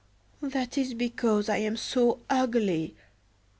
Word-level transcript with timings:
"That 0.41 0.79
is 0.79 0.95
because 0.95 1.47
I 1.47 1.57
am 1.57 1.77
so 1.77 2.21
ugly!" 2.27 2.95